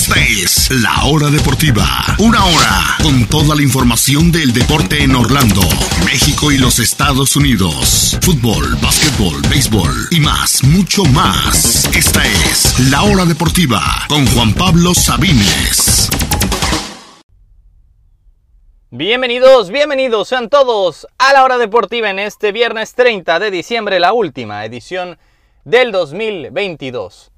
Esta 0.00 0.18
es 0.18 0.70
La 0.70 1.04
Hora 1.04 1.28
Deportiva. 1.28 1.84
Una 2.20 2.42
hora 2.42 2.96
con 3.02 3.26
toda 3.26 3.54
la 3.54 3.60
información 3.60 4.32
del 4.32 4.50
deporte 4.54 5.02
en 5.02 5.14
Orlando, 5.14 5.60
México 6.06 6.50
y 6.50 6.56
los 6.56 6.78
Estados 6.78 7.36
Unidos. 7.36 8.16
Fútbol, 8.22 8.76
básquetbol, 8.80 9.42
béisbol 9.50 9.92
y 10.10 10.20
más, 10.20 10.64
mucho 10.64 11.04
más. 11.04 11.84
Esta 11.94 12.24
es 12.24 12.80
La 12.88 13.02
Hora 13.02 13.26
Deportiva 13.26 13.82
con 14.08 14.26
Juan 14.28 14.54
Pablo 14.54 14.94
Sabines. 14.94 16.08
Bienvenidos, 18.88 19.68
bienvenidos 19.68 20.28
sean 20.28 20.48
todos 20.48 21.06
a 21.18 21.34
la 21.34 21.44
hora 21.44 21.58
deportiva 21.58 22.08
en 22.08 22.20
este 22.20 22.52
viernes 22.52 22.94
30 22.94 23.38
de 23.38 23.50
diciembre, 23.50 24.00
la 24.00 24.14
última 24.14 24.64
edición 24.64 25.18
del 25.64 25.92
2022. 25.92 27.29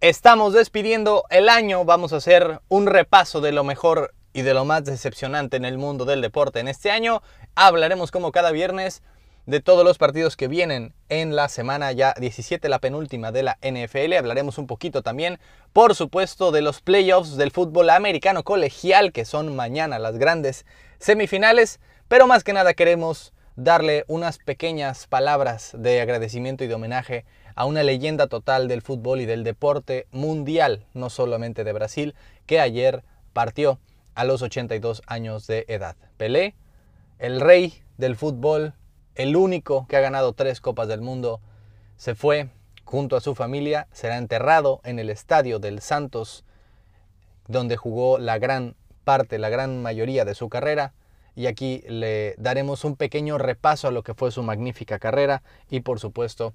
Estamos 0.00 0.52
despidiendo 0.52 1.24
el 1.28 1.48
año, 1.48 1.84
vamos 1.84 2.12
a 2.12 2.18
hacer 2.18 2.60
un 2.68 2.86
repaso 2.86 3.40
de 3.40 3.50
lo 3.50 3.64
mejor 3.64 4.14
y 4.32 4.42
de 4.42 4.54
lo 4.54 4.64
más 4.64 4.84
decepcionante 4.84 5.56
en 5.56 5.64
el 5.64 5.76
mundo 5.76 6.04
del 6.04 6.20
deporte 6.20 6.60
en 6.60 6.68
este 6.68 6.92
año. 6.92 7.20
Hablaremos 7.56 8.12
como 8.12 8.30
cada 8.30 8.52
viernes 8.52 9.02
de 9.46 9.58
todos 9.58 9.84
los 9.84 9.98
partidos 9.98 10.36
que 10.36 10.46
vienen 10.46 10.94
en 11.08 11.34
la 11.34 11.48
semana 11.48 11.90
ya 11.90 12.14
17, 12.16 12.68
la 12.68 12.78
penúltima 12.78 13.32
de 13.32 13.42
la 13.42 13.58
NFL. 13.60 14.12
Hablaremos 14.12 14.56
un 14.58 14.68
poquito 14.68 15.02
también, 15.02 15.40
por 15.72 15.96
supuesto, 15.96 16.52
de 16.52 16.62
los 16.62 16.80
playoffs 16.80 17.36
del 17.36 17.50
fútbol 17.50 17.90
americano 17.90 18.44
colegial, 18.44 19.10
que 19.10 19.24
son 19.24 19.56
mañana 19.56 19.98
las 19.98 20.16
grandes 20.16 20.64
semifinales. 21.00 21.80
Pero 22.06 22.28
más 22.28 22.44
que 22.44 22.52
nada 22.52 22.74
queremos 22.74 23.32
darle 23.56 24.04
unas 24.06 24.38
pequeñas 24.38 25.08
palabras 25.08 25.72
de 25.76 26.00
agradecimiento 26.00 26.62
y 26.62 26.68
de 26.68 26.74
homenaje 26.74 27.24
a 27.58 27.64
una 27.64 27.82
leyenda 27.82 28.28
total 28.28 28.68
del 28.68 28.82
fútbol 28.82 29.20
y 29.20 29.26
del 29.26 29.42
deporte 29.42 30.06
mundial, 30.12 30.86
no 30.94 31.10
solamente 31.10 31.64
de 31.64 31.72
Brasil, 31.72 32.14
que 32.46 32.60
ayer 32.60 33.02
partió 33.32 33.80
a 34.14 34.22
los 34.22 34.42
82 34.42 35.02
años 35.08 35.48
de 35.48 35.64
edad. 35.66 35.96
Pelé, 36.16 36.54
el 37.18 37.40
rey 37.40 37.82
del 37.96 38.14
fútbol 38.14 38.74
el 39.16 39.34
único 39.34 39.88
que 39.88 39.96
ha 39.96 40.00
ganado 40.00 40.34
tres 40.34 40.60
Copas 40.60 40.86
del 40.86 41.00
Mundo, 41.00 41.40
se 41.96 42.14
fue 42.14 42.48
junto 42.84 43.16
a 43.16 43.20
su 43.20 43.34
familia, 43.34 43.88
será 43.90 44.18
enterrado 44.18 44.80
en 44.84 45.00
el 45.00 45.10
estadio 45.10 45.58
del 45.58 45.80
Santos, 45.80 46.44
donde 47.48 47.76
jugó 47.76 48.18
la 48.18 48.38
gran 48.38 48.76
parte, 49.02 49.36
la 49.36 49.48
gran 49.48 49.82
mayoría 49.82 50.24
de 50.24 50.36
su 50.36 50.48
carrera. 50.48 50.94
Y 51.34 51.46
aquí 51.46 51.82
le 51.88 52.36
daremos 52.38 52.84
un 52.84 52.94
pequeño 52.94 53.36
repaso 53.36 53.88
a 53.88 53.90
lo 53.90 54.04
que 54.04 54.14
fue 54.14 54.30
su 54.30 54.44
magnífica 54.44 55.00
carrera 55.00 55.42
y 55.68 55.80
por 55.80 55.98
supuesto 55.98 56.54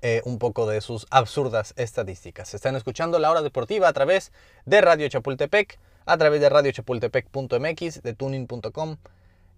eh, 0.00 0.22
un 0.24 0.38
poco 0.38 0.66
de 0.66 0.80
sus 0.80 1.06
absurdas 1.10 1.74
estadísticas. 1.76 2.54
Están 2.54 2.76
escuchando 2.76 3.18
la 3.18 3.30
hora 3.30 3.42
deportiva 3.42 3.88
a 3.88 3.92
través 3.92 4.32
de 4.64 4.80
Radio 4.80 5.08
Chapultepec, 5.08 5.78
a 6.06 6.16
través 6.16 6.40
de 6.40 6.48
radiochapultepec.mx, 6.48 8.02
de 8.02 8.14
tuning.com, 8.14 8.96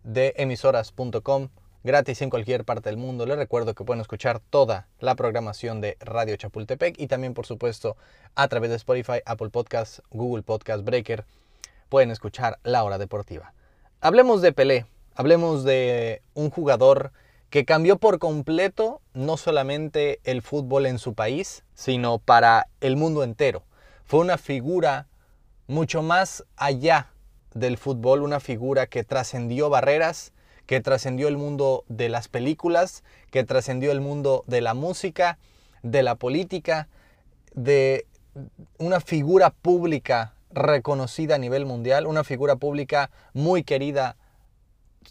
de 0.02 0.34
emisoras.com 0.36 1.48
gratis 1.84 2.22
en 2.22 2.30
cualquier 2.30 2.64
parte 2.64 2.88
del 2.88 2.96
mundo. 2.96 3.26
Les 3.26 3.36
recuerdo 3.36 3.74
que 3.74 3.84
pueden 3.84 4.00
escuchar 4.00 4.40
toda 4.40 4.88
la 5.00 5.14
programación 5.14 5.82
de 5.82 5.96
Radio 6.00 6.34
Chapultepec 6.34 6.98
y 6.98 7.06
también, 7.06 7.34
por 7.34 7.46
supuesto, 7.46 7.96
a 8.34 8.48
través 8.48 8.70
de 8.70 8.76
Spotify, 8.76 9.20
Apple 9.26 9.50
Podcasts, 9.50 10.02
Google 10.10 10.42
Podcast 10.42 10.82
Breaker, 10.82 11.26
pueden 11.90 12.10
escuchar 12.10 12.58
La 12.64 12.82
Hora 12.82 12.98
Deportiva. 12.98 13.52
Hablemos 14.00 14.40
de 14.40 14.52
Pelé, 14.52 14.86
hablemos 15.14 15.62
de 15.62 16.22
un 16.32 16.50
jugador 16.50 17.12
que 17.50 17.64
cambió 17.64 17.98
por 17.98 18.18
completo 18.18 19.00
no 19.12 19.36
solamente 19.36 20.20
el 20.24 20.42
fútbol 20.42 20.86
en 20.86 20.98
su 20.98 21.14
país, 21.14 21.64
sino 21.74 22.18
para 22.18 22.68
el 22.80 22.96
mundo 22.96 23.22
entero. 23.22 23.64
Fue 24.04 24.20
una 24.20 24.38
figura 24.38 25.06
mucho 25.66 26.02
más 26.02 26.44
allá 26.56 27.10
del 27.54 27.78
fútbol, 27.78 28.22
una 28.22 28.40
figura 28.40 28.86
que 28.86 29.04
trascendió 29.04 29.70
barreras, 29.70 30.32
que 30.66 30.80
trascendió 30.80 31.28
el 31.28 31.36
mundo 31.36 31.84
de 31.88 32.08
las 32.08 32.28
películas, 32.28 33.04
que 33.30 33.44
trascendió 33.44 33.92
el 33.92 34.00
mundo 34.00 34.44
de 34.46 34.60
la 34.60 34.74
música, 34.74 35.38
de 35.82 36.02
la 36.02 36.16
política, 36.16 36.88
de 37.54 38.06
una 38.78 39.00
figura 39.00 39.50
pública 39.50 40.34
reconocida 40.50 41.36
a 41.36 41.38
nivel 41.38 41.66
mundial, 41.66 42.06
una 42.06 42.24
figura 42.24 42.56
pública 42.56 43.10
muy 43.32 43.62
querida 43.62 44.16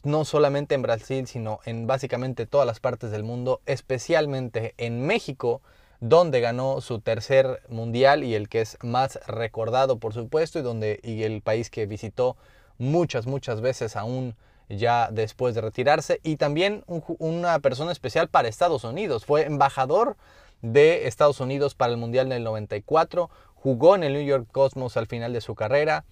no 0.04 0.26
solamente 0.26 0.76
en 0.76 0.82
Brasil, 0.82 1.28
sino 1.28 1.60
en 1.66 1.88
básicamente 1.88 2.46
todas 2.46 2.68
las 2.68 2.80
partes 2.80 3.12
del 3.12 3.24
mundo, 3.24 3.62
especialmente 3.66 4.74
en 4.78 5.06
México, 5.06 5.62
donde 6.00 6.42
ganó 6.42 6.82
su 6.82 7.00
tercer 7.00 7.62
mundial 7.70 8.24
y 8.24 8.36
el 8.36 8.50
que 8.50 8.62
es 8.62 8.78
más 8.82 9.20
recordado, 9.28 10.00
por 10.00 10.14
supuesto, 10.14 10.60
y 10.60 10.62
donde 10.62 11.00
y 11.04 11.24
el 11.24 11.42
país 11.42 11.70
que 11.70 11.86
visitó 11.86 12.36
muchas 12.78 13.26
muchas 13.28 13.62
veces 13.62 13.96
aún 13.96 14.36
ya 14.70 15.10
después 15.12 15.56
de 15.56 15.62
retirarse 15.62 16.20
y 16.24 16.38
también 16.38 16.84
una 16.88 17.60
persona 17.60 17.92
especial 17.92 18.28
para 18.28 18.48
Estados 18.48 18.84
Unidos. 18.84 19.26
Fue 19.26 19.44
embajador 19.46 20.18
de 20.62 21.08
Estados 21.08 21.40
Unidos 21.40 21.76
para 21.76 21.92
el 21.92 21.98
Mundial 21.98 22.30
del 22.30 22.44
94, 22.44 23.30
jugó 23.56 23.96
en 23.96 24.04
el 24.04 24.14
New 24.14 24.26
York 24.26 24.48
Cosmos 24.52 24.98
al 24.98 25.08
final 25.08 25.34
de 25.34 25.42
su 25.42 25.56
carrera, 25.56 26.06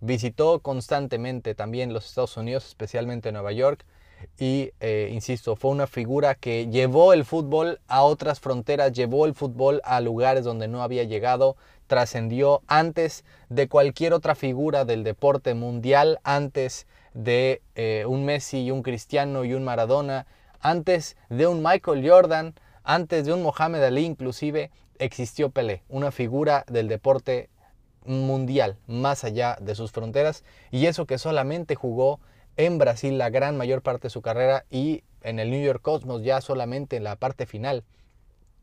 visitó 0.00 0.60
constantemente 0.60 1.54
también 1.54 1.92
los 1.92 2.06
Estados 2.06 2.36
Unidos, 2.36 2.66
especialmente 2.66 3.32
Nueva 3.32 3.52
York, 3.52 3.84
y 4.38 4.72
eh, 4.80 5.10
insisto, 5.12 5.56
fue 5.56 5.70
una 5.70 5.86
figura 5.86 6.34
que 6.34 6.68
llevó 6.68 7.12
el 7.12 7.24
fútbol 7.24 7.80
a 7.88 8.02
otras 8.02 8.40
fronteras, 8.40 8.92
llevó 8.92 9.26
el 9.26 9.34
fútbol 9.34 9.80
a 9.84 10.00
lugares 10.00 10.44
donde 10.44 10.68
no 10.68 10.82
había 10.82 11.04
llegado, 11.04 11.56
trascendió 11.86 12.62
antes 12.66 13.24
de 13.48 13.68
cualquier 13.68 14.12
otra 14.12 14.34
figura 14.34 14.84
del 14.84 15.04
deporte 15.04 15.54
mundial, 15.54 16.20
antes 16.22 16.86
de 17.14 17.62
eh, 17.74 18.04
un 18.06 18.24
Messi 18.24 18.64
y 18.64 18.70
un 18.70 18.82
Cristiano 18.82 19.44
y 19.44 19.54
un 19.54 19.64
Maradona, 19.64 20.26
antes 20.60 21.16
de 21.28 21.46
un 21.46 21.62
Michael 21.62 22.08
Jordan, 22.08 22.54
antes 22.84 23.26
de 23.26 23.32
un 23.32 23.42
Mohamed 23.42 23.82
Ali 23.82 24.04
inclusive, 24.04 24.70
existió 24.98 25.50
Pelé, 25.50 25.82
una 25.88 26.10
figura 26.10 26.64
del 26.68 26.88
deporte 26.88 27.48
mundial, 28.08 28.76
más 28.86 29.22
allá 29.22 29.56
de 29.60 29.74
sus 29.74 29.92
fronteras, 29.92 30.42
y 30.70 30.86
eso 30.86 31.06
que 31.06 31.18
solamente 31.18 31.76
jugó 31.76 32.18
en 32.56 32.78
Brasil 32.78 33.18
la 33.18 33.30
gran 33.30 33.56
mayor 33.56 33.82
parte 33.82 34.08
de 34.08 34.10
su 34.10 34.22
carrera 34.22 34.64
y 34.70 35.04
en 35.22 35.38
el 35.38 35.50
New 35.50 35.64
York 35.64 35.80
Cosmos 35.80 36.22
ya 36.24 36.40
solamente 36.40 36.96
en 36.96 37.04
la 37.04 37.16
parte 37.16 37.46
final. 37.46 37.84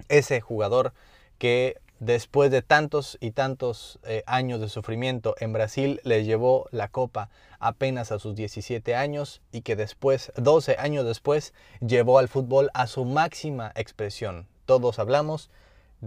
Ese 0.10 0.42
jugador 0.42 0.94
que 1.38 1.78
después 2.00 2.52
de 2.52 2.62
tantos 2.62 3.18
y 3.22 3.32
tantos 3.32 4.00
eh, 4.04 4.24
años 4.26 4.60
de 4.60 4.70
sufrimiento 4.70 5.36
en 5.40 5.54
Brasil, 5.54 6.02
le 6.04 6.24
llevó 6.24 6.68
la 6.72 6.90
copa 6.90 7.30
apenas 7.60 8.12
a 8.12 8.20
sus 8.20 8.36
17 8.36 8.96
años 8.96 9.42
y 9.52 9.62
que 9.62 9.76
después, 9.76 10.32
12 10.36 10.76
años 10.78 11.06
después, 11.06 11.54
llevó 11.80 12.20
al 12.20 12.28
fútbol 12.28 12.70
a 12.74 12.88
su 12.88 13.06
máxima 13.06 13.72
expresión. 13.76 14.48
Todos 14.66 15.00
hablamos 15.00 15.50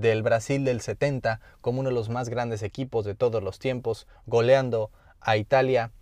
del 0.00 0.22
Brasil 0.22 0.64
del 0.64 0.80
70 0.80 1.40
como 1.60 1.80
uno 1.80 1.90
de 1.90 1.94
los 1.94 2.08
más 2.08 2.28
grandes 2.28 2.62
equipos 2.62 3.04
de 3.04 3.14
todos 3.14 3.42
los 3.42 3.58
tiempos, 3.58 4.06
goleando 4.26 4.90
a 5.20 5.36
Italia, 5.36 5.92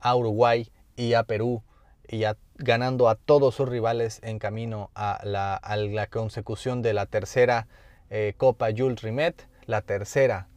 a 0.00 0.14
Uruguay 0.14 0.70
y 0.96 1.14
a 1.14 1.22
Perú 1.22 1.62
y 2.08 2.24
ganando 2.56 3.08
a 3.08 3.14
todos 3.14 3.54
sus 3.54 3.68
rivales 3.68 4.20
en 4.22 4.38
camino 4.38 4.90
a 4.94 5.20
la, 5.24 5.54
a 5.54 5.76
la 5.76 6.06
consecución 6.06 6.82
de 6.82 6.94
la 6.94 7.06
tercera 7.06 7.68
eh, 8.10 8.34
Copa 8.36 8.68
Jules 8.76 9.02
Rimet, 9.02 9.46
la 9.66 9.82
tercera 9.82 10.48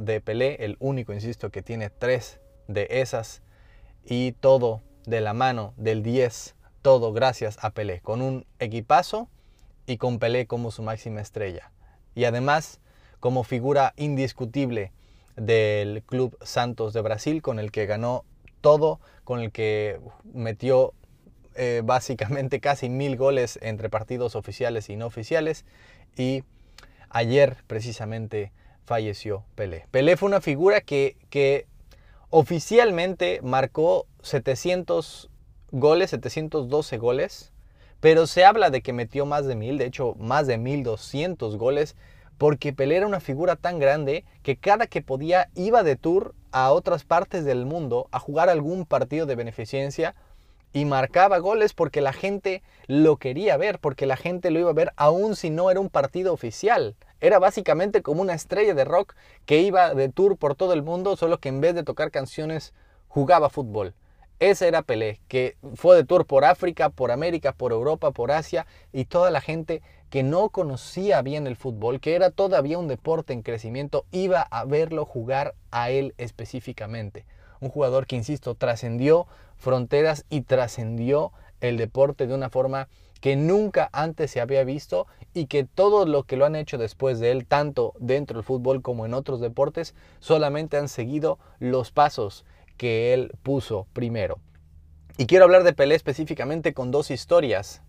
de 0.00 0.20
Pelé, 0.20 0.56
el 0.64 0.76
único, 0.78 1.14
insisto, 1.14 1.50
que 1.50 1.62
tiene 1.62 1.88
tres 1.88 2.40
de 2.68 2.86
esas 2.90 3.42
y 4.04 4.32
todo 4.32 4.82
de 5.06 5.22
la 5.22 5.32
mano 5.32 5.72
del 5.78 6.02
10, 6.02 6.54
todo 6.82 7.12
gracias 7.14 7.56
a 7.62 7.70
Pelé, 7.70 8.00
con 8.00 8.20
un 8.20 8.46
equipazo 8.58 9.28
y 9.86 9.96
con 9.96 10.18
Pelé 10.18 10.46
como 10.46 10.70
su 10.70 10.82
máxima 10.82 11.22
estrella. 11.22 11.70
Y 12.14 12.24
además 12.24 12.80
como 13.20 13.44
figura 13.44 13.94
indiscutible 13.96 14.92
del 15.36 16.02
Club 16.02 16.36
Santos 16.42 16.92
de 16.92 17.00
Brasil, 17.00 17.42
con 17.42 17.58
el 17.58 17.72
que 17.72 17.86
ganó 17.86 18.24
todo, 18.60 19.00
con 19.24 19.40
el 19.40 19.50
que 19.50 20.00
metió 20.32 20.94
eh, 21.54 21.82
básicamente 21.84 22.60
casi 22.60 22.88
mil 22.88 23.16
goles 23.16 23.58
entre 23.62 23.88
partidos 23.88 24.34
oficiales 24.36 24.88
y 24.90 24.96
no 24.96 25.06
oficiales 25.06 25.64
y 26.16 26.44
Ayer 27.14 27.56
precisamente 27.68 28.50
falleció 28.86 29.44
Pelé. 29.54 29.86
Pelé 29.92 30.16
fue 30.16 30.28
una 30.28 30.40
figura 30.40 30.80
que, 30.80 31.16
que 31.30 31.68
oficialmente 32.28 33.38
marcó 33.40 34.08
700 34.22 35.30
goles, 35.70 36.10
712 36.10 36.98
goles, 36.98 37.52
pero 38.04 38.26
se 38.26 38.44
habla 38.44 38.68
de 38.68 38.82
que 38.82 38.92
metió 38.92 39.24
más 39.24 39.46
de 39.46 39.56
mil, 39.56 39.78
de 39.78 39.86
hecho 39.86 40.14
más 40.18 40.46
de 40.46 40.58
1200 40.58 41.56
goles, 41.56 41.96
porque 42.36 42.74
Pelé 42.74 42.96
era 42.96 43.06
una 43.06 43.18
figura 43.18 43.56
tan 43.56 43.78
grande 43.78 44.26
que 44.42 44.56
cada 44.56 44.86
que 44.86 45.00
podía 45.00 45.48
iba 45.54 45.82
de 45.82 45.96
tour 45.96 46.34
a 46.52 46.70
otras 46.72 47.04
partes 47.04 47.46
del 47.46 47.64
mundo 47.64 48.08
a 48.12 48.18
jugar 48.18 48.50
algún 48.50 48.84
partido 48.84 49.24
de 49.24 49.36
beneficencia 49.36 50.14
y 50.74 50.84
marcaba 50.84 51.38
goles 51.38 51.72
porque 51.72 52.02
la 52.02 52.12
gente 52.12 52.62
lo 52.88 53.16
quería 53.16 53.56
ver, 53.56 53.78
porque 53.78 54.04
la 54.04 54.18
gente 54.18 54.50
lo 54.50 54.58
iba 54.58 54.68
a 54.68 54.74
ver 54.74 54.92
aún 54.96 55.34
si 55.34 55.48
no 55.48 55.70
era 55.70 55.80
un 55.80 55.88
partido 55.88 56.34
oficial. 56.34 56.96
Era 57.22 57.38
básicamente 57.38 58.02
como 58.02 58.20
una 58.20 58.34
estrella 58.34 58.74
de 58.74 58.84
rock 58.84 59.14
que 59.46 59.62
iba 59.62 59.94
de 59.94 60.10
tour 60.10 60.36
por 60.36 60.56
todo 60.56 60.74
el 60.74 60.82
mundo, 60.82 61.16
solo 61.16 61.38
que 61.38 61.48
en 61.48 61.62
vez 61.62 61.74
de 61.74 61.84
tocar 61.84 62.10
canciones 62.10 62.74
jugaba 63.08 63.48
fútbol. 63.48 63.94
Ese 64.44 64.68
era 64.68 64.82
Pelé, 64.82 65.22
que 65.26 65.56
fue 65.74 65.96
de 65.96 66.04
tour 66.04 66.26
por 66.26 66.44
África, 66.44 66.90
por 66.90 67.10
América, 67.10 67.52
por 67.52 67.72
Europa, 67.72 68.10
por 68.10 68.30
Asia 68.30 68.66
y 68.92 69.06
toda 69.06 69.30
la 69.30 69.40
gente 69.40 69.80
que 70.10 70.22
no 70.22 70.50
conocía 70.50 71.22
bien 71.22 71.46
el 71.46 71.56
fútbol, 71.56 71.98
que 71.98 72.14
era 72.14 72.28
todavía 72.28 72.76
un 72.76 72.86
deporte 72.86 73.32
en 73.32 73.40
crecimiento, 73.40 74.04
iba 74.12 74.42
a 74.42 74.66
verlo 74.66 75.06
jugar 75.06 75.54
a 75.70 75.88
él 75.88 76.12
específicamente. 76.18 77.24
Un 77.60 77.70
jugador 77.70 78.06
que, 78.06 78.16
insisto, 78.16 78.54
trascendió 78.54 79.26
fronteras 79.56 80.26
y 80.28 80.42
trascendió 80.42 81.32
el 81.62 81.78
deporte 81.78 82.26
de 82.26 82.34
una 82.34 82.50
forma 82.50 82.88
que 83.22 83.36
nunca 83.36 83.88
antes 83.92 84.30
se 84.30 84.42
había 84.42 84.62
visto 84.62 85.06
y 85.32 85.46
que 85.46 85.64
todo 85.64 86.04
lo 86.04 86.24
que 86.24 86.36
lo 86.36 86.44
han 86.44 86.54
hecho 86.54 86.76
después 86.76 87.18
de 87.18 87.30
él, 87.30 87.46
tanto 87.46 87.94
dentro 87.98 88.36
del 88.36 88.44
fútbol 88.44 88.82
como 88.82 89.06
en 89.06 89.14
otros 89.14 89.40
deportes, 89.40 89.94
solamente 90.20 90.76
han 90.76 90.90
seguido 90.90 91.38
los 91.60 91.92
pasos 91.92 92.44
que 92.76 93.14
él 93.14 93.32
puso 93.42 93.86
primero. 93.92 94.38
Y 95.16 95.26
quiero 95.26 95.44
hablar 95.44 95.62
de 95.62 95.72
Pelé 95.72 95.94
específicamente 95.94 96.74
con 96.74 96.90
dos 96.90 97.10
historias. 97.10 97.82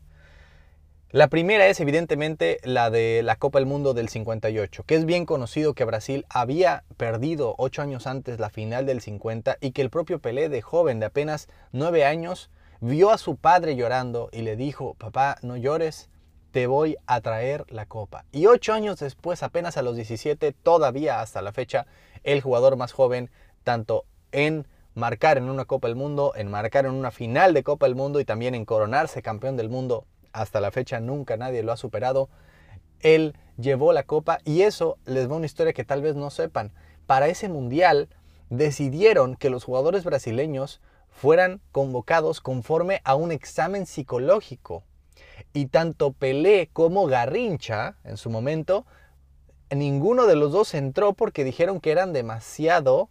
La 1.12 1.28
primera 1.28 1.68
es 1.68 1.80
evidentemente 1.80 2.60
la 2.64 2.90
de 2.90 3.22
la 3.24 3.38
Copa 3.38 3.60
del 3.60 3.68
Mundo 3.68 3.94
del 3.94 4.10
58, 4.10 4.84
que 4.84 4.96
es 4.96 5.06
bien 5.06 5.26
conocido 5.26 5.74
que 5.74 5.86
Brasil 5.86 6.26
había 6.30 6.84
perdido 6.98 7.56
ocho 7.58 7.82
años 7.82 8.06
antes 8.06 8.40
la 8.40 8.50
final 8.50 8.86
del 8.86 9.02
50 9.02 9.58
y 9.62 9.72
que 9.72 9.82
el 9.82 9.90
propio 9.90 10.20
Pelé 10.20 10.50
de 10.50 10.62
joven 10.62 11.00
de 11.00 11.06
apenas 11.06 11.48
nueve 11.72 12.06
años 12.06 12.50
vio 12.82 13.12
a 13.12 13.18
su 13.18 13.38
padre 13.38 13.76
llorando 13.76 14.30
y 14.32 14.42
le 14.42 14.56
dijo, 14.56 14.96
papá, 14.96 15.38
no 15.42 15.56
llores, 15.56 16.10
te 16.52 16.68
voy 16.68 16.98
a 17.08 17.22
traer 17.22 17.66
la 17.70 17.86
copa. 17.86 18.26
Y 18.32 18.46
ocho 18.46 18.74
años 18.74 19.00
después, 19.00 19.42
apenas 19.42 19.78
a 19.78 19.82
los 19.82 19.96
17, 19.96 20.52
todavía 20.52 21.22
hasta 21.22 21.42
la 21.42 21.52
fecha, 21.52 21.88
el 22.24 22.42
jugador 22.42 22.78
más 22.78 22.92
joven, 22.92 23.30
tanto 23.64 24.06
en 24.32 24.68
marcar 24.95 25.38
en 25.38 25.50
una 25.50 25.65
Copa 25.65 25.88
del 25.88 25.95
Mundo, 25.95 26.33
en 26.36 26.50
marcar 26.50 26.86
en 26.86 26.94
una 26.94 27.12
final 27.12 27.53
de 27.53 27.63
Copa 27.63 27.86
del 27.86 27.95
Mundo 27.95 28.19
y 28.19 28.25
también 28.25 28.56
en 28.56 28.65
coronarse 28.65 29.21
campeón 29.21 29.57
del 29.57 29.69
mundo. 29.69 30.06
Hasta 30.31 30.59
la 30.59 30.71
fecha 30.71 31.00
nunca 31.00 31.38
nadie 31.38 31.63
lo 31.63 31.71
ha 31.71 31.77
superado. 31.77 32.30
Él 33.01 33.38
llevó 33.57 33.94
la 33.94 34.03
copa 34.03 34.39
y 34.44 34.62
eso 34.62 34.97
les 35.06 35.30
va 35.30 35.36
una 35.36 35.45
historia 35.45 35.74
que 35.74 35.83
tal 35.83 36.01
vez 36.01 36.15
no 36.15 36.30
sepan. 36.30 36.74
Para 37.06 37.27
ese 37.27 37.50
mundial 37.50 38.09
decidieron 38.50 39.36
que 39.36 39.50
los 39.50 39.63
jugadores 39.63 40.03
brasileños 40.03 40.81
fueran 41.09 41.62
convocados 41.71 42.41
conforme 42.41 43.01
a 43.03 43.15
un 43.15 43.31
examen 43.31 43.86
psicológico. 43.86 44.83
Y 45.53 45.68
tanto 45.68 46.12
Pelé 46.12 46.69
como 46.74 47.06
Garrincha, 47.06 47.95
en 48.03 48.18
su 48.18 48.30
momento, 48.30 48.86
ninguno 49.69 50.25
de 50.25 50.36
los 50.36 50.51
dos 50.51 50.74
entró 50.74 51.13
porque 51.13 51.44
dijeron 51.44 51.80
que 51.80 51.91
eran 51.91 52.13
demasiado 52.13 53.09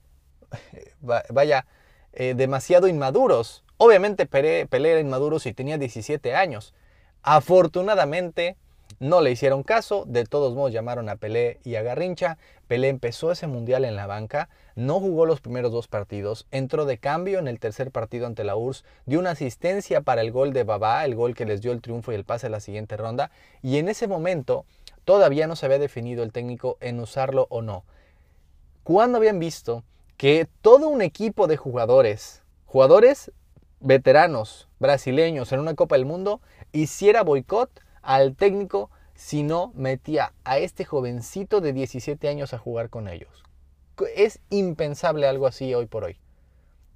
vaya, 1.30 1.66
eh, 2.12 2.34
demasiado 2.34 2.86
inmaduros. 2.86 3.64
Obviamente 3.76 4.26
Pelé, 4.26 4.68
era 4.70 5.00
inmaduro 5.00 5.38
si 5.38 5.52
tenía 5.52 5.78
17 5.78 6.34
años. 6.34 6.74
Afortunadamente 7.22 8.56
no 9.00 9.20
le 9.20 9.32
hicieron 9.32 9.64
caso, 9.64 10.04
de 10.06 10.24
todos 10.24 10.54
modos 10.54 10.72
llamaron 10.72 11.08
a 11.08 11.16
Pelé 11.16 11.58
y 11.64 11.74
a 11.74 11.82
Garrincha. 11.82 12.38
Pelé 12.68 12.88
empezó 12.88 13.32
ese 13.32 13.48
mundial 13.48 13.84
en 13.84 13.96
la 13.96 14.06
banca, 14.06 14.48
no 14.76 15.00
jugó 15.00 15.26
los 15.26 15.40
primeros 15.40 15.72
dos 15.72 15.88
partidos, 15.88 16.46
entró 16.52 16.84
de 16.86 16.98
cambio 16.98 17.40
en 17.40 17.48
el 17.48 17.58
tercer 17.58 17.90
partido 17.90 18.26
ante 18.26 18.44
la 18.44 18.56
URSS, 18.56 18.84
dio 19.06 19.18
una 19.18 19.30
asistencia 19.30 20.00
para 20.00 20.20
el 20.20 20.30
gol 20.30 20.52
de 20.52 20.62
Babá, 20.62 21.04
el 21.04 21.16
gol 21.16 21.34
que 21.34 21.44
les 21.44 21.60
dio 21.60 21.72
el 21.72 21.82
triunfo 21.82 22.12
y 22.12 22.14
el 22.14 22.24
pase 22.24 22.46
a 22.46 22.50
la 22.50 22.60
siguiente 22.60 22.96
ronda, 22.96 23.30
y 23.60 23.78
en 23.78 23.88
ese 23.88 24.06
momento 24.06 24.64
todavía 25.04 25.46
no 25.46 25.56
se 25.56 25.66
había 25.66 25.78
definido 25.78 26.22
el 26.22 26.32
técnico 26.32 26.78
en 26.80 27.00
usarlo 27.00 27.48
o 27.50 27.60
no. 27.60 27.84
Cuando 28.84 29.18
habían 29.18 29.38
visto 29.38 29.82
que 30.16 30.48
todo 30.62 30.88
un 30.88 31.02
equipo 31.02 31.46
de 31.46 31.56
jugadores, 31.56 32.42
jugadores 32.66 33.32
veteranos 33.80 34.68
brasileños 34.78 35.52
en 35.52 35.60
una 35.60 35.74
Copa 35.74 35.96
del 35.96 36.06
Mundo, 36.06 36.40
hiciera 36.72 37.22
boicot 37.22 37.70
al 38.02 38.36
técnico 38.36 38.90
si 39.14 39.42
no 39.42 39.72
metía 39.74 40.32
a 40.44 40.58
este 40.58 40.84
jovencito 40.84 41.60
de 41.60 41.72
17 41.72 42.28
años 42.28 42.54
a 42.54 42.58
jugar 42.58 42.90
con 42.90 43.08
ellos. 43.08 43.44
Es 44.16 44.40
impensable 44.50 45.26
algo 45.26 45.46
así 45.46 45.74
hoy 45.74 45.86
por 45.86 46.04
hoy. 46.04 46.18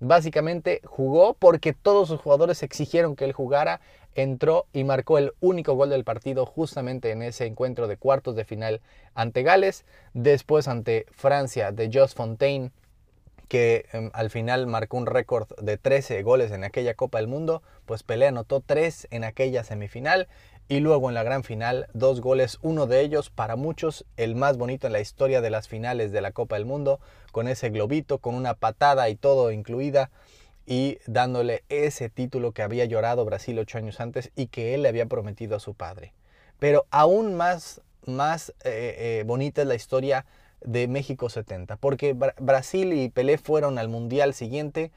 Básicamente 0.01 0.81
jugó 0.85 1.35
porque 1.35 1.73
todos 1.73 2.09
sus 2.09 2.21
jugadores 2.21 2.63
exigieron 2.63 3.17
que 3.17 3.25
él 3.25 3.33
jugara, 3.33 3.81
entró 4.15 4.67
y 4.73 4.85
marcó 4.85 5.19
el 5.19 5.33
único 5.41 5.75
gol 5.75 5.91
del 5.91 6.05
partido 6.05 6.47
justamente 6.47 7.11
en 7.11 7.23
ese 7.23 7.47
encuentro 7.47 7.89
de 7.89 7.97
cuartos 7.97 8.37
de 8.37 8.45
final 8.45 8.81
ante 9.15 9.43
Gales, 9.43 9.85
después 10.15 10.69
ante 10.69 11.07
Francia 11.11 11.73
de 11.73 11.91
Jos 11.93 12.15
Fontaine 12.15 12.71
que 13.49 13.87
em, 13.93 14.11
al 14.13 14.31
final 14.31 14.67
marcó 14.67 14.97
un 14.97 15.07
récord 15.07 15.49
de 15.61 15.79
13 15.79 16.23
goles 16.23 16.53
en 16.53 16.65
aquella 16.65 16.95
Copa 16.95 17.19
del 17.19 17.27
Mundo, 17.27 17.63
pues 17.87 18.03
Pelé 18.03 18.27
anotó 18.27 18.61
3 18.61 19.09
en 19.11 19.25
aquella 19.25 19.65
semifinal 19.65 20.29
y 20.69 20.81
luego 20.81 21.09
en 21.09 21.15
la 21.15 21.23
gran 21.23 21.45
final 21.45 21.89
dos 21.95 22.21
goles, 22.21 22.59
uno 22.61 22.87
de 22.87 23.01
ellos 23.01 23.31
para 23.31 23.57
muchos 23.57 24.05
el 24.19 24.35
más 24.35 24.59
bonito 24.59 24.87
en 24.87 24.93
la 24.93 25.01
historia 25.01 25.41
de 25.41 25.51
las 25.51 25.67
finales 25.67 26.13
de 26.13 26.21
la 26.21 26.33
Copa 26.33 26.57
del 26.57 26.67
Mundo, 26.67 27.01
con 27.33 27.49
ese 27.49 27.71
globito, 27.71 28.19
con 28.19 28.35
una 28.35 28.55
patada 28.55 29.09
y 29.09 29.17
todo 29.17 29.51
incluida 29.51 30.11
y 30.67 30.99
dándole 31.07 31.65
ese 31.71 32.11
título 32.11 32.53
que 32.53 32.63
había 32.63 32.85
llorado 32.85 33.25
Brasil 33.25 33.59
ocho 33.59 33.79
años 33.79 34.01
antes 34.01 34.31
y 34.37 34.49
que 34.49 34.75
él 34.75 34.83
le 34.83 34.91
había 34.91 35.07
prometido 35.07 35.57
a 35.57 35.61
su 35.61 35.73
padre. 35.73 36.13
Pero 36.59 36.85
aún 36.91 37.35
más, 37.35 37.81
más 38.05 38.51
eh, 38.65 39.21
eh, 39.21 39.25
bonita 39.27 39.63
es 39.63 39.69
la 39.69 39.75
historia 39.75 40.27
de 40.65 40.89
México 40.89 41.29
70, 41.29 41.77
porque 41.77 42.15
Brasil 42.39 42.93
y 42.93 43.09
Pelé 43.09 43.39
fueron 43.39 43.79
al 43.79 43.89
Mundial 43.89 44.35
siguiente 44.35 44.91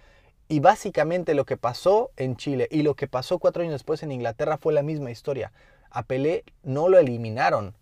y 0.48 0.60
básicamente 0.60 1.34
lo 1.34 1.46
que 1.46 1.58
pasó 1.58 2.12
en 2.18 2.36
Chile 2.36 2.68
y 2.72 2.84
lo 2.84 2.96
que 2.96 3.08
pasó 3.08 3.40
cuatro 3.40 3.62
años 3.62 3.74
después 3.74 4.04
en 4.04 4.12
Inglaterra 4.12 4.58
fue 4.58 4.74
la 4.74 4.84
misma 4.84 5.12
historia. 5.12 5.52
A 5.90 6.04
Pelé 6.04 6.44
no 6.64 6.90
lo 6.90 6.98
eliminaron, 6.98 7.74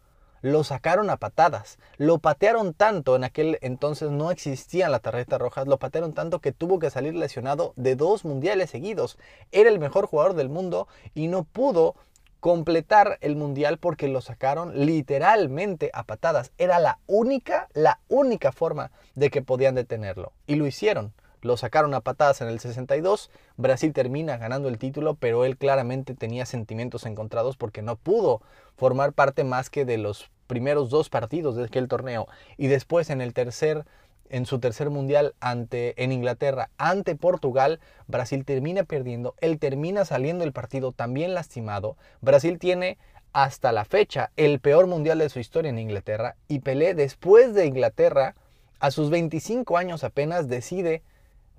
lo 0.41 0.63
sacaron 0.63 1.09
a 1.09 1.17
patadas, 1.17 1.79
lo 1.97 2.19
patearon 2.19 2.73
tanto, 2.73 3.15
en 3.15 3.23
aquel 3.23 3.57
entonces 3.61 4.11
no 4.11 4.31
existían 4.31 4.91
las 4.91 5.01
tarjetas 5.01 5.39
rojas, 5.39 5.67
lo 5.67 5.77
patearon 5.77 6.13
tanto 6.13 6.39
que 6.39 6.51
tuvo 6.51 6.79
que 6.79 6.89
salir 6.89 7.15
lesionado 7.15 7.73
de 7.75 7.95
dos 7.95 8.23
mundiales 8.23 8.69
seguidos. 8.69 9.17
Era 9.51 9.69
el 9.69 9.79
mejor 9.79 10.05
jugador 10.05 10.35
del 10.35 10.49
mundo 10.49 10.87
y 11.13 11.27
no 11.27 11.43
pudo 11.43 11.95
completar 12.39 13.17
el 13.21 13.35
mundial 13.35 13.77
porque 13.77 14.07
lo 14.07 14.21
sacaron 14.21 14.85
literalmente 14.85 15.91
a 15.93 16.03
patadas. 16.03 16.51
Era 16.57 16.79
la 16.79 16.99
única, 17.07 17.67
la 17.73 17.99
única 18.07 18.51
forma 18.51 18.91
de 19.15 19.29
que 19.29 19.41
podían 19.41 19.75
detenerlo. 19.75 20.31
Y 20.47 20.55
lo 20.55 20.65
hicieron. 20.65 21.13
Lo 21.41 21.55
sacaron 21.55 21.93
a 21.93 22.01
patadas 22.01 22.41
en 22.41 22.49
el 22.49 22.59
62. 22.59 23.29
Brasil 23.55 23.93
termina 23.93 24.37
ganando 24.37 24.67
el 24.67 24.77
título, 24.77 25.15
pero 25.15 25.45
él 25.45 25.57
claramente 25.57 26.13
tenía 26.13 26.45
sentimientos 26.45 27.05
encontrados 27.05 27.55
porque 27.55 27.81
no 27.81 27.95
pudo 27.95 28.41
formar 28.75 29.13
parte 29.13 29.43
más 29.43 29.69
que 29.69 29.85
de 29.85 29.97
los 29.97 30.29
primeros 30.47 30.89
dos 30.89 31.09
partidos 31.09 31.55
de 31.55 31.65
aquel 31.65 31.87
torneo. 31.87 32.27
Y 32.57 32.67
después 32.67 33.09
en 33.09 33.21
el 33.21 33.33
tercer 33.33 33.85
en 34.29 34.45
su 34.45 34.59
tercer 34.59 34.89
mundial 34.89 35.35
ante, 35.39 36.01
en 36.01 36.11
Inglaterra 36.11 36.69
ante 36.77 37.15
Portugal, 37.15 37.79
Brasil 38.07 38.45
termina 38.45 38.83
perdiendo, 38.83 39.35
él 39.41 39.59
termina 39.59 40.05
saliendo 40.05 40.43
del 40.43 40.53
partido 40.53 40.91
también 40.91 41.33
lastimado. 41.33 41.97
Brasil 42.21 42.59
tiene 42.59 42.97
hasta 43.33 43.71
la 43.71 43.85
fecha 43.85 44.31
el 44.37 44.59
peor 44.59 44.87
mundial 44.87 45.19
de 45.19 45.29
su 45.29 45.39
historia 45.39 45.69
en 45.69 45.79
Inglaterra 45.79 46.35
y 46.47 46.59
Pelé 46.59 46.93
después 46.93 47.53
de 47.53 47.65
Inglaterra, 47.65 48.35
a 48.79 48.91
sus 48.91 49.09
25 49.09 49.77
años 49.77 50.03
apenas, 50.03 50.47
decide 50.47 51.03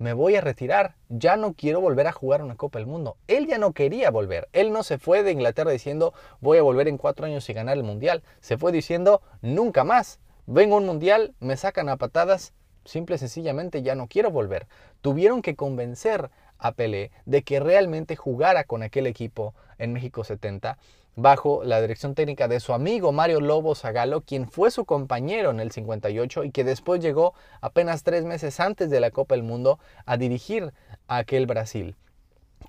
me 0.01 0.13
voy 0.13 0.35
a 0.35 0.41
retirar, 0.41 0.95
ya 1.09 1.37
no 1.37 1.53
quiero 1.53 1.79
volver 1.79 2.07
a 2.07 2.11
jugar 2.11 2.41
una 2.41 2.55
Copa 2.55 2.79
del 2.79 2.87
Mundo. 2.87 3.17
Él 3.27 3.45
ya 3.45 3.59
no 3.59 3.71
quería 3.71 4.09
volver, 4.09 4.49
él 4.51 4.71
no 4.71 4.81
se 4.81 4.97
fue 4.97 5.21
de 5.21 5.31
Inglaterra 5.31 5.69
diciendo 5.69 6.15
voy 6.39 6.57
a 6.57 6.63
volver 6.63 6.87
en 6.87 6.97
cuatro 6.97 7.27
años 7.27 7.47
y 7.47 7.53
ganar 7.53 7.77
el 7.77 7.83
Mundial, 7.83 8.23
se 8.39 8.57
fue 8.57 8.71
diciendo 8.71 9.21
nunca 9.43 9.83
más, 9.83 10.19
vengo 10.47 10.73
a 10.73 10.79
un 10.79 10.87
Mundial, 10.87 11.35
me 11.39 11.55
sacan 11.55 11.87
a 11.87 11.97
patadas, 11.97 12.51
Simple 12.85 13.15
y 13.15 13.19
sencillamente 13.19 13.83
ya 13.83 13.95
no 13.95 14.07
quiero 14.07 14.31
volver. 14.31 14.67
Tuvieron 15.01 15.41
que 15.41 15.55
convencer 15.55 16.29
a 16.57 16.73
Pelé 16.73 17.11
de 17.25 17.43
que 17.43 17.59
realmente 17.59 18.15
jugara 18.15 18.63
con 18.63 18.83
aquel 18.83 19.07
equipo 19.07 19.53
en 19.77 19.93
México 19.93 20.23
70 20.23 20.77
bajo 21.15 21.63
la 21.63 21.81
dirección 21.81 22.15
técnica 22.15 22.47
de 22.47 22.59
su 22.59 22.73
amigo 22.73 23.11
Mario 23.11 23.41
Lobo 23.41 23.75
Zagalo, 23.75 24.21
quien 24.21 24.47
fue 24.49 24.71
su 24.71 24.85
compañero 24.85 25.51
en 25.51 25.59
el 25.59 25.71
58 25.71 26.45
y 26.45 26.51
que 26.51 26.63
después 26.63 27.01
llegó 27.01 27.33
apenas 27.59 28.03
tres 28.03 28.23
meses 28.23 28.59
antes 28.59 28.89
de 28.89 28.99
la 28.99 29.11
Copa 29.11 29.35
del 29.35 29.43
Mundo 29.43 29.79
a 30.05 30.17
dirigir 30.17 30.73
a 31.07 31.17
aquel 31.17 31.47
Brasil 31.47 31.95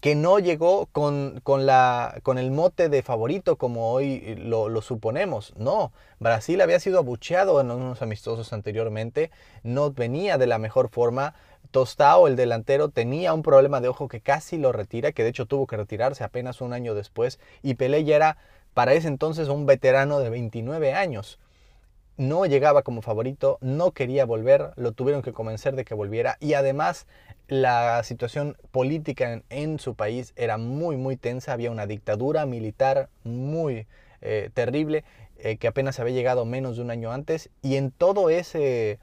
que 0.02 0.16
no 0.16 0.40
llegó 0.40 0.86
con, 0.86 1.40
la, 1.64 2.18
con 2.24 2.36
el 2.36 2.50
mote 2.50 2.88
de 2.88 3.04
favorito 3.04 3.54
como 3.54 3.92
hoy 3.92 4.34
lo, 4.36 4.82
suponemos. 4.82 5.54
No, 5.56 5.92
Brasil 6.18 6.60
había 6.60 6.80
sido 6.80 6.98
abucheado 6.98 7.60
en 7.60 7.70
unos 7.70 8.02
amistosos 8.02 8.52
anteriormente, 8.52 9.30
no 9.62 9.92
venía 9.92 10.38
de 10.38 10.48
la 10.48 10.58
mejor 10.58 10.88
forma. 10.88 11.36
Tostao, 11.70 12.26
el 12.26 12.34
delantero, 12.34 12.88
tenía 12.88 13.32
un 13.32 13.44
problema 13.44 13.80
de 13.80 13.86
ojo 13.86 14.08
que 14.08 14.20
casi 14.20 14.58
lo 14.58 14.72
retira, 14.72 15.12
que 15.12 15.22
de 15.22 15.28
hecho 15.28 15.46
tuvo 15.46 15.68
que 15.68 15.76
retirarse 15.76 16.24
apenas 16.24 16.60
un 16.60 16.72
año 16.72 16.96
después, 16.96 17.38
y 17.62 17.74
Pelé 17.74 18.02
ya 18.02 18.16
era 18.16 18.38
para 18.74 18.94
ese 18.94 19.06
entonces 19.06 19.46
un 19.46 19.66
veterano 19.66 20.18
de 20.18 20.30
29 20.30 20.94
años. 20.94 21.38
No 22.16 22.46
llegaba 22.46 22.82
como 22.82 23.02
favorito, 23.02 23.58
no 23.60 23.92
quería 23.92 24.24
volver, 24.24 24.72
lo 24.76 24.92
tuvieron 24.92 25.22
que 25.22 25.32
convencer 25.32 25.76
de 25.76 25.84
que 25.84 25.94
volviera 25.94 26.36
y 26.40 26.54
además 26.54 27.06
la 27.48 28.02
situación 28.04 28.56
política 28.70 29.42
en, 29.50 29.78
su 29.78 29.94
país 29.94 30.32
era 30.36 30.58
muy 30.58 30.96
muy 30.96 31.16
tensa, 31.16 31.52
había 31.52 31.70
una 31.70 31.86
dictadura 31.86 32.46
militar 32.46 33.08
muy 33.24 33.86
eh, 34.20 34.50
terrible 34.54 35.04
eh, 35.38 35.56
que 35.56 35.68
apenas 35.68 35.98
había 36.00 36.14
llegado 36.14 36.44
menos 36.44 36.76
de 36.76 36.82
un 36.82 36.90
año 36.90 37.12
antes 37.12 37.50
y 37.62 37.76
en 37.76 37.90
todo 37.90 38.30
ese, 38.30 38.98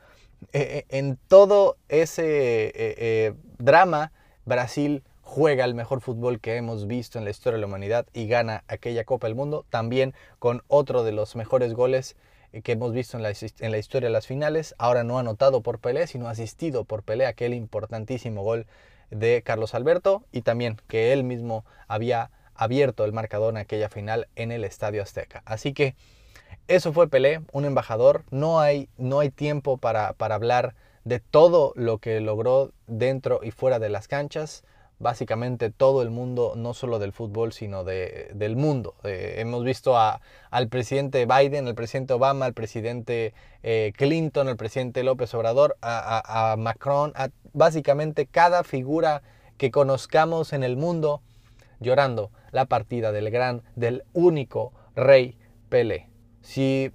eh, 0.54 0.86
en 0.89 1.18
todo 1.28 1.78
ese 1.89 3.36
drama 3.58 4.12
Brasil 4.46 5.04
juega 5.22 5.66
el 5.66 5.75
mejor 5.75 6.01
fútbol 6.01 6.39
que 6.39 6.56
hemos 6.56 6.88
visto 6.88 7.20
en 7.20 7.24
la 7.24 7.30
historia 7.30 7.58
de 7.58 7.62
la 7.62 7.68
humanidad 7.68 8.08
y 8.13 8.28
gana 8.28 8.63
aquella 8.68 9.04
Copa 9.04 9.28
del 9.28 9.36
Mundo, 9.36 9.63
también 9.70 10.16
con 10.39 10.63
otro 10.68 11.04
de 11.04 11.12
los 11.12 11.36
mejores 11.36 11.74
goles 11.74 12.16
que 12.63 12.72
hemos 12.72 12.94
visto 12.94 13.18
en 13.18 13.24
la, 13.24 13.32
en 13.32 13.72
la, 13.72 13.77
historia 13.77 14.10
de 14.10 14.13
las 14.13 14.27
finales, 14.27 14.75
ahora 14.77 15.03
no 15.03 15.20
anotado 15.20 15.62
por 15.62 15.79
Pelé, 15.79 16.08
sino 16.08 16.27
asistido 16.27 16.84
por 16.84 17.03
Pelé, 17.03 17.25
aquel 17.25 17.53
importantísimo 17.53 18.44
gol 18.44 18.65
de 19.12 19.41
Carlos 19.44 19.75
Alberto 19.75 20.24
y 20.32 20.41
también 20.41 20.77
que 20.88 21.13
él 21.13 21.24
mismo 21.24 21.65
había 21.88 22.32
abierto 22.56 23.06
el 23.06 23.13
marcador 23.13 23.53
en 23.53 23.58
aquella 23.58 23.89
final 23.89 24.27
en 24.36 24.51
el 24.51 24.63
Estadio 24.63 25.01
Azteca. 25.01 25.41
Así 25.46 25.74
que 25.74 25.96
eso 26.68 26.94
fue 26.94 27.08
Pelé, 27.08 27.41
un 27.51 27.65
embajador, 27.65 28.24
no 28.32 28.60
hay, 28.60 28.89
no 28.98 29.20
hay 29.20 29.29
tiempo 29.29 29.77
para, 29.77 30.13
para 30.13 30.36
hablar 30.36 30.75
de 31.03 31.20
todo 31.20 31.74
lo 31.75 32.00
que 32.00 32.20
logró 32.20 32.72
dentro 32.88 33.39
y 33.44 33.51
fuera 33.51 33.79
de 33.79 33.89
las 33.89 34.08
canchas, 34.08 34.63
básicamente 35.00 35.72
todo 35.72 36.01
el 36.01 36.10
mundo, 36.10 36.53
no 36.56 36.74
solo 36.74 37.00
del 37.00 37.13
fútbol, 37.13 37.53
sino 37.53 37.84
de, 37.84 38.29
del 38.34 38.56
mundo. 38.56 38.96
Eh, 39.03 39.36
hemos 39.38 39.63
visto 39.63 39.98
al 39.98 40.68
presidente 40.70 41.25
Biden, 41.25 41.68
al 41.68 41.75
presidente 41.75 42.13
Obama, 42.13 42.46
al 42.46 42.53
presidente 42.53 43.34
eh, 43.63 43.94
Clinton, 43.96 44.50
al 44.50 44.58
presidente 44.58 45.03
López 45.03 45.34
Obrador, 45.34 45.77
a, 45.82 46.51
a, 46.51 46.58
Macron, 46.58 47.13
a 47.15 47.29
básicamente 47.53 48.27
cada 48.27 48.63
figura 48.63 49.24
que 49.58 49.72
conozcamos 49.72 50.53
en 50.53 50.63
el 50.63 50.75
mundo 50.77 51.22
llorando 51.79 52.32
la 52.51 52.65
partida 52.65 53.12
del 53.12 53.29
gran, 53.32 53.63
del 53.75 54.03
único 54.13 54.74
rey 54.96 55.38
Pelé. 55.70 56.10
Si 56.41 56.91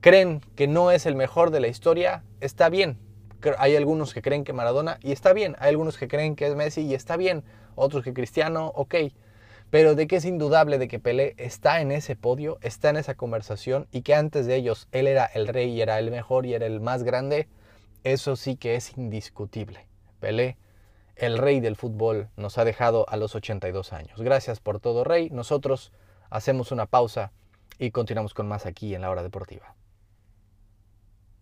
creen 0.00 0.40
que 0.56 0.66
no 0.66 0.90
es 0.90 1.06
el 1.06 1.14
mejor 1.14 1.50
de 1.50 1.60
la 1.60 1.68
historia, 1.68 2.24
está 2.40 2.68
bien, 2.68 2.98
hay 3.58 3.76
algunos 3.76 4.14
que 4.14 4.22
creen 4.22 4.44
que 4.44 4.52
Maradona 4.52 4.98
y 5.02 5.12
está 5.12 5.32
bien, 5.32 5.56
hay 5.58 5.70
algunos 5.70 5.96
que 5.96 6.08
creen 6.08 6.36
que 6.36 6.46
es 6.46 6.54
Messi 6.54 6.82
y 6.82 6.94
está 6.94 7.16
bien, 7.16 7.44
otros 7.74 8.04
que 8.04 8.12
Cristiano, 8.12 8.72
ok. 8.74 8.94
Pero 9.70 9.94
de 9.94 10.06
que 10.06 10.16
es 10.16 10.24
indudable 10.24 10.78
de 10.78 10.88
que 10.88 10.98
Pelé 10.98 11.34
está 11.36 11.80
en 11.80 11.92
ese 11.92 12.16
podio, 12.16 12.58
está 12.62 12.88
en 12.88 12.96
esa 12.96 13.14
conversación 13.14 13.86
y 13.92 14.00
que 14.02 14.14
antes 14.14 14.46
de 14.46 14.56
ellos 14.56 14.88
él 14.92 15.06
era 15.06 15.26
el 15.26 15.46
rey 15.46 15.70
y 15.70 15.82
era 15.82 15.98
el 15.98 16.10
mejor 16.10 16.46
y 16.46 16.54
era 16.54 16.66
el 16.66 16.80
más 16.80 17.02
grande, 17.02 17.48
eso 18.02 18.36
sí 18.36 18.56
que 18.56 18.76
es 18.76 18.96
indiscutible. 18.96 19.86
Pelé, 20.20 20.56
el 21.16 21.36
rey 21.36 21.60
del 21.60 21.76
fútbol, 21.76 22.28
nos 22.36 22.58
ha 22.58 22.64
dejado 22.64 23.06
a 23.08 23.16
los 23.16 23.34
82 23.34 23.92
años. 23.92 24.20
Gracias 24.22 24.60
por 24.60 24.80
todo, 24.80 25.04
rey. 25.04 25.28
Nosotros 25.30 25.92
hacemos 26.30 26.72
una 26.72 26.86
pausa 26.86 27.32
y 27.78 27.90
continuamos 27.90 28.34
con 28.34 28.48
más 28.48 28.66
aquí 28.66 28.94
en 28.94 29.02
la 29.02 29.10
hora 29.10 29.22
deportiva. 29.22 29.77